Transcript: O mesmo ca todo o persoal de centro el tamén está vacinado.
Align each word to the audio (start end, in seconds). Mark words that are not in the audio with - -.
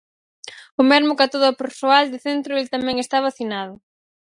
O 0.81 0.83
mesmo 0.91 1.17
ca 1.17 1.31
todo 1.33 1.45
o 1.49 1.57
persoal 1.61 2.05
de 2.09 2.19
centro 2.27 2.51
el 2.59 2.67
tamén 2.75 2.97
está 2.99 3.17
vacinado. 3.27 3.73